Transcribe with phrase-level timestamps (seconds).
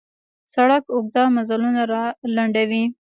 [0.53, 2.03] سړک اوږده مزلونه را
[2.35, 2.83] لنډوي.